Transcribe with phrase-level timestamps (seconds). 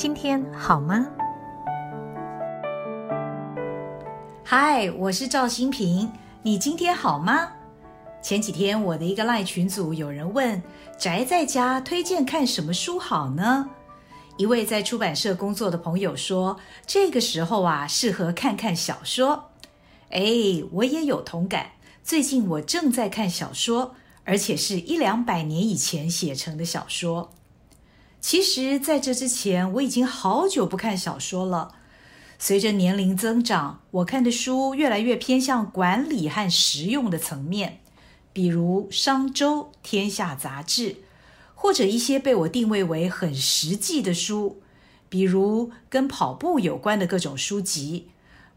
[0.00, 1.06] 今天好吗？
[4.42, 6.10] 嗨，我是赵新平，
[6.42, 7.52] 你今天好吗？
[8.22, 10.62] 前几天我的一个赖群组有人问，
[10.96, 13.68] 宅在家推荐看什么书好呢？
[14.38, 19.50] 一位在出版社工作的朋友说，这个时候啊，适合看看小说。
[20.08, 20.22] 哎，
[20.72, 21.72] 我也有同感。
[22.02, 23.94] 最近我正在看小说，
[24.24, 27.32] 而且是一两百年以前写成的小说。
[28.20, 31.72] 其实，在这之前，我已经好久不看小说了。
[32.38, 37.80] 随着年龄增长，我看的书越来越偏向管理和实用的层面，
[38.32, 40.96] 比如《商周》《天下》杂志，
[41.54, 44.62] 或者一些被我定位为很实际的书，
[45.08, 48.08] 比如跟跑步有关的各种书籍，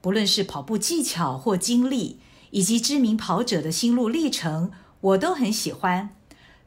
[0.00, 2.18] 不论是跑步技巧或经历，
[2.50, 4.70] 以及知名跑者的心路历程，
[5.00, 6.10] 我都很喜欢。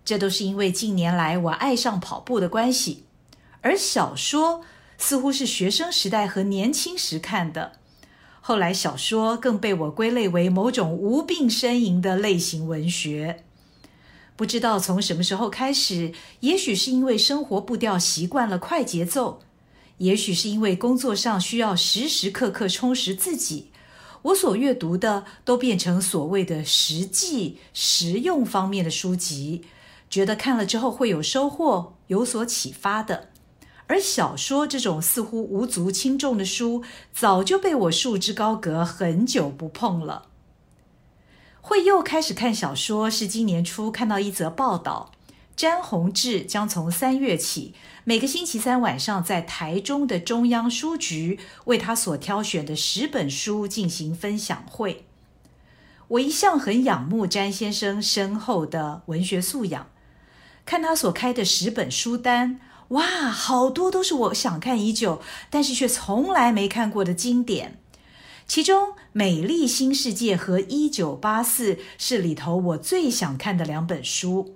[0.04, 3.04] 这都是因为近年来我爱上跑步的关系，
[3.62, 4.62] 而小说
[4.98, 7.74] 似乎是学生时代和年轻时看的。
[8.42, 13.44] 后来小说更被我归类为某种无病呻吟的类型文学。
[14.36, 19.42] 不知道从什么时候开始，也许是因为生活步调习惯了快节奏，
[20.00, 23.70] 也许是因为工作上需要时时刻刻充实自己，
[24.24, 29.64] 我所阅读的都变成所谓的实际实用方面的书籍。
[30.12, 33.30] 觉得看了之后会有收获、有所启发的，
[33.88, 40.28] 而小说这种似乎无足轻重的书，早就被我束之高阁，很久不碰了。
[41.62, 45.14] 会又开始看小说，是今年初看到一则报道，
[45.56, 47.74] 詹宏志将从三月起，
[48.04, 55.06] 每个星期三晚上在台中的中央书局为他所挑选的十本书进行分享会。
[56.10, 59.88] 我一向很仰慕詹先生深厚的文学素养。
[60.66, 62.60] 看他所开的十本书单，
[62.90, 67.80] 哇，好多都是我想看已久，但是却从来没看过的经典。
[68.48, 74.56] 其中，《美丽新世界》和《一九八四》是里头我最想看的两本书，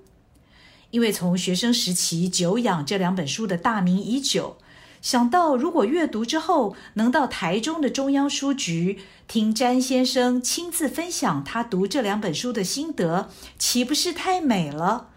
[0.91, 4.57] 因为从学生时期久仰这两本书的大名已久。
[5.01, 13.29] 想到如果阅读之后能到台中的中央书局听詹先生亲自分享他读这两本书的心得，
[13.59, 15.09] 岂不是太美了？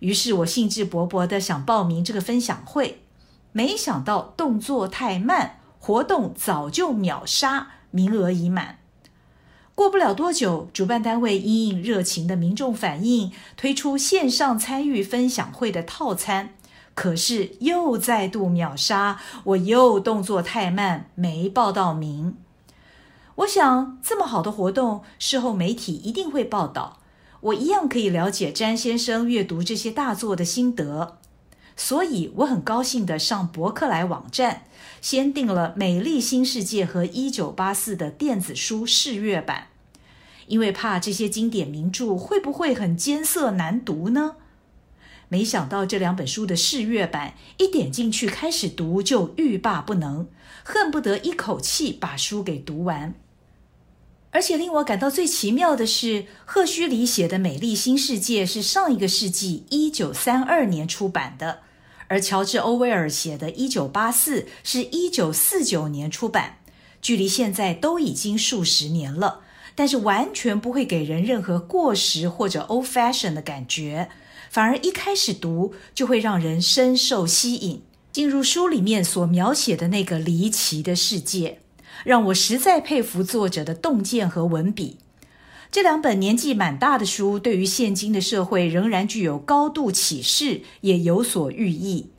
[0.00, 3.02] 于是我兴致勃勃的想报名这个分享会，
[3.52, 8.78] 没想到动作太慢，活动早就秒杀，名额已满。
[9.74, 16.54] 过不了多久，主办单位因应热情的民众反应，推出线上参与分享会的套餐，
[16.94, 22.36] 可是又再度秒杀，我又动作太慢，没报到名。
[23.36, 26.98] 我想这么好的活动，事后媒体一定会报道。
[27.40, 31.18] 我一样可以了解詹先生阅读这些大作的心得，
[31.76, 34.64] 所以我很高兴的上博客来网站，
[35.00, 39.68] 先订了《美丽新世界》和《一九八四》的电子书试阅版，
[40.48, 44.34] 因为怕这些经典名著会不会很艰涩难读呢？
[45.28, 50.26] 没想到这两本书的试阅版一点进去开始读就欲罢不能，
[50.64, 53.14] 恨不得一口气把书给读完。
[54.30, 61.60] 而且令我感到最奇妙的是，赫胥黎写的《美丽新世界》是上一个世纪一九三二年出版的，
[62.08, 66.58] 而乔治·欧威尔写的《一九八四》是一九四九年出版，
[67.00, 69.40] 距离现在都已经数十年了，
[69.74, 74.10] 但是完全不会给人任何过时或者 old fashion 的感觉，
[74.50, 81.60] 反而一开始读就会让人深受吸引，进入书里面所描写的那个离奇的世界。
[82.04, 84.98] 让我实在佩服作者的洞见和文笔。
[85.70, 92.10] 这两本年纪蛮大的书，对于现今的社会仍然具有高度启示，也有所寓意。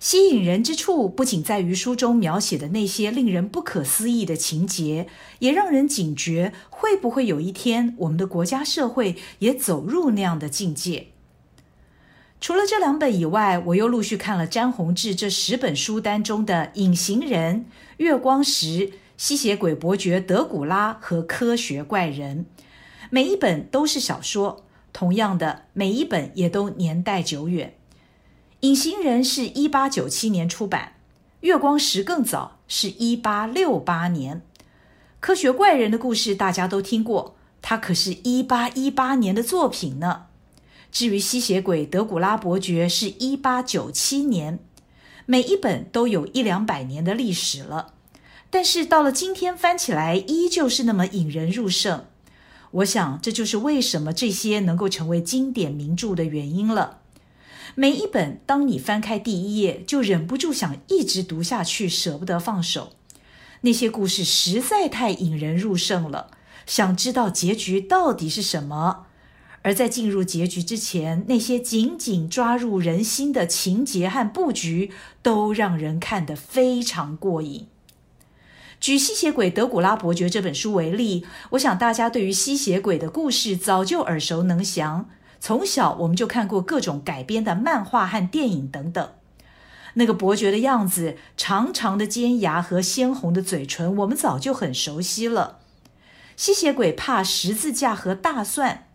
[0.00, 5.06] 吸引人之处不仅在于书中描写的那些令人不可思议的情节，
[5.38, 11.06] 也让人警觉：会不会有一天，我们的国家社会也走入那样的境界？
[12.40, 17.56] 除了这两本以外，我又陆续看了詹宏志这十本书单中的《隐形人》
[17.98, 18.66] 《月光石》。
[19.16, 22.46] 吸血鬼伯爵德古拉和科学怪人，
[23.10, 24.64] 每一本都是小说。
[24.92, 27.74] 同样的，每一本也都年代久远。
[28.60, 30.94] 隐形人是一八九七年出版，
[31.40, 34.42] 月光石更早，是一八六八年。
[35.20, 40.26] 科学怪人的故事大家都听过，它可是一八一八年的作品呢。
[40.90, 44.58] 至于吸血鬼德古拉伯爵，是一八九七年。
[45.26, 47.94] 每一本都有一两百年的历史了。
[48.50, 52.06] 但是到了今天翻起来，依旧是那么引人入胜。
[52.72, 56.98] 我想这就是为什么这些能够成为经典名著的原因了。
[57.74, 62.92] 每一本，当你翻开第一页，就忍不住想一直读下去，舍不得放手。
[63.62, 66.30] 那些故事实在太引人入胜了，
[66.66, 69.06] 想知道结局到底是什么。
[69.62, 77.66] 而在进入结局之前，那些紧紧抓入人心的情节和布局，都让人看得非常过瘾。
[78.78, 85.08] 举吸血鬼德古拉伯爵这本书为例，我想大家对于吸血鬼的故事早就耳熟能详。
[85.40, 89.10] 从小我们就看过各种改编的漫画和电影等等。
[89.94, 95.58] 那个伯爵的样子，长长的尖牙和鲜红的嘴唇，我们早就很熟悉了。
[96.36, 98.88] 吸血鬼怕十字架和大蒜，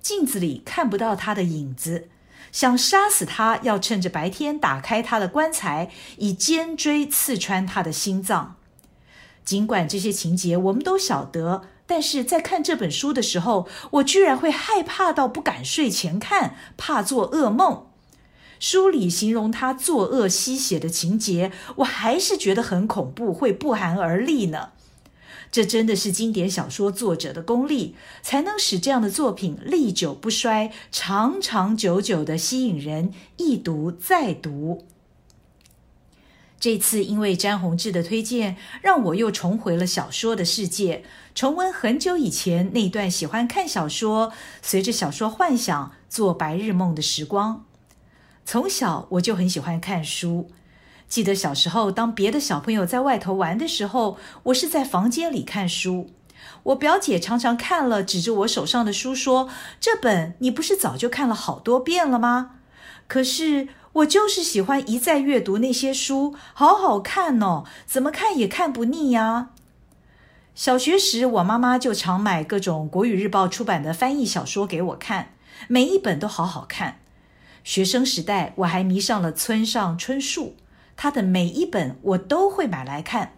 [0.00, 2.08] 镜子里看不到他的影子，
[2.52, 8.56] 想杀死他要趁着白天打开他的棺材，以尖锥刺穿他的心脏。
[9.46, 11.62] 尽管这些情节我们都晓得。
[11.86, 17.86] 但是在看这本书的时候，我居然会害怕到不敢睡前看，怕做噩梦。
[18.58, 24.70] 书里形容他作恶吸血的情节，我还是觉得很恐怖，会不寒而栗呢。
[25.52, 34.84] 这真的是经典小说作者的功力，才能使这样的作品历久不衰，长长久久的吸引人一读再读。
[36.66, 44.32] 这次因为詹宏志的推荐，让我又重回了小说的世界，重温很久以前那段喜欢看小说、
[44.62, 47.64] 随着小说幻想做白日梦的时光。
[48.44, 50.50] 从小我就很喜欢看书，
[51.06, 56.10] 记得小时候，当别的小朋友在外头玩的时候，我是在房间里看书。
[56.64, 59.48] 我表姐常常看了，指着我手上的书说
[59.78, 62.56] ：“这本你不是早就看了好多遍了吗？”
[63.06, 63.68] 可是。
[63.96, 69.50] 我就是喜欢一再阅读那些书，好好看哦，怎么看也看不腻呀。
[70.54, 75.32] 小学时，我妈妈就常买各种国语日报出版的翻译小说给我看，
[75.68, 76.98] 每一本都好好看。
[77.64, 80.56] 学生时代，我还迷上了村上春树，
[80.94, 83.32] 他的每一本我都会买来看。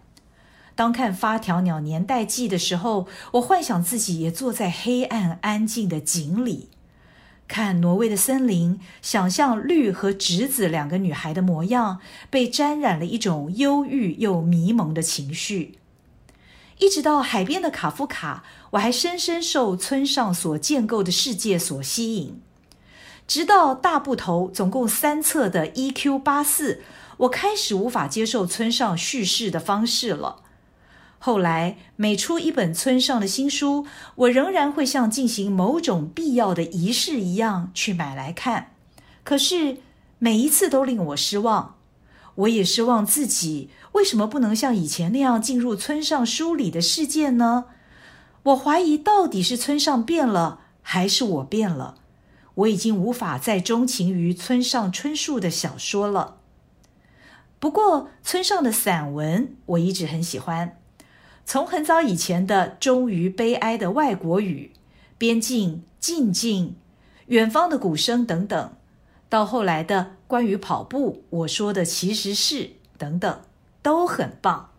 [0.75, 6.69] 当看《发条鸟年代记》的时候，我幻想自己也坐在黑暗安静的井里。
[7.49, 11.99] 看挪威的森林，想象绿和侄子两个女孩的模样，
[12.29, 15.79] 被沾染了一种忧郁又迷蒙的情绪。
[16.77, 22.39] 一直到海边的卡夫卡，我还深深受村上所建构的世界所吸引。
[23.27, 26.19] 直到大部头总共三册的《E.Q.
[26.19, 26.75] 八四》，
[27.17, 30.43] 我开始无法接受村上叙事的方式了。
[31.19, 33.85] 后来每出一本村上的新书，
[34.15, 38.71] 我仍然会像进行某种必要的仪式一样去买来看。
[39.23, 39.77] 可是
[40.17, 41.75] 每一次都令我失望。
[42.35, 47.65] 我也失望自己为什么不能像以前那样进入村上书里的世界呢？
[48.43, 51.95] 我怀疑到底是村上变了，还是我变了？
[52.55, 56.37] 我已经无法再钟情于村上春树的小说了。
[57.59, 60.78] 不过村上的散文我一直很喜欢。
[61.49, 64.71] 从很早以前的终于悲哀的外国语、
[65.17, 66.75] 边境静静、
[67.25, 68.73] 远方的鼓声等等，
[69.29, 73.41] 到后来的关于跑步，我说的其实是等等，
[73.81, 74.69] 都很棒。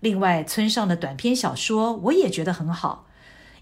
[0.00, 3.06] 另外，村上的短篇小说我也觉得很好，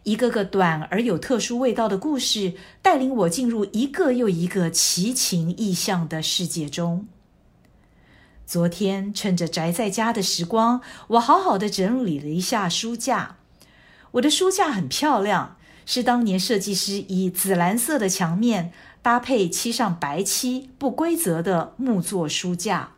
[0.05, 7.07] 一个个短而有特殊味道的故事，带领我进入一个又一个奇情异象的世界中。
[8.49, 13.37] 昨天趁着宅在家的时光，我好好的整理了一下书架。
[14.13, 22.93] 我的书架很漂亮，是当年设计师以紫蓝色的墙面搭配漆上白漆，不规则的木作书架。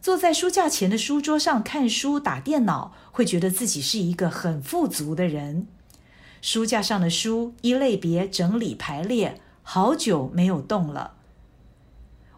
[0.00, 5.66] 坐在书架前的书桌上看书、打电脑，会觉得自己是一个很富足的人。
[6.40, 11.14] 书架上的书一类别整理排列，好久没有动了。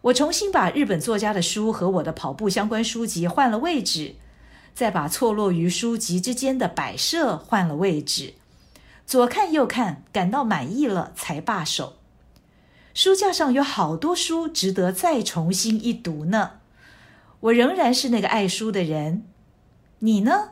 [0.05, 4.17] 我重新把日本作家的书和我的跑步相关书籍换了位置，
[4.75, 8.35] 再把错落于书籍之间的摆设换了位置，
[9.07, 11.95] 左看右看，感到满意了才罢手。
[12.93, 16.59] 书架上有好多书值得再重新一读呢。
[17.41, 19.25] 我仍然是那个爱书的人，
[20.01, 20.51] 你呢？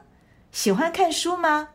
[0.51, 1.69] 喜欢看书吗？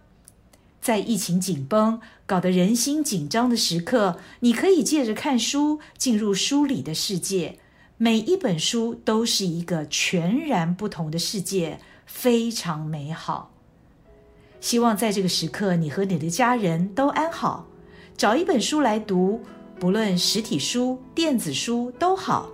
[0.81, 7.59] 在疫情紧绷、搞得人心紧张的时刻，你可以借着看书进入书里的世界。
[7.99, 13.51] 每一本书都是一个全然不同的世界，非常美好。
[14.61, 17.65] 希望在这个时刻，你和你的家人都安好。
[18.15, 19.41] 找一本书来读，
[19.79, 22.47] 不论实体书、电子书都好，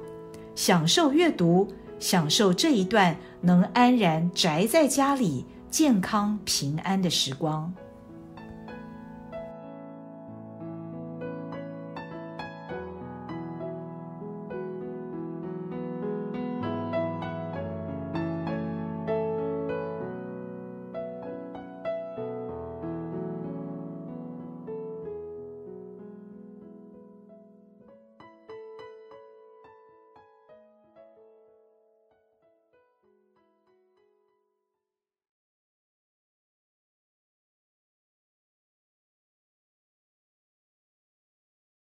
[0.56, 1.68] 享受阅读，
[2.00, 7.74] 享受这一段能安然宅在家里、健康平安的时光。